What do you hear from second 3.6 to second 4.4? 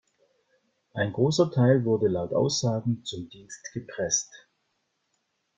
gepresst.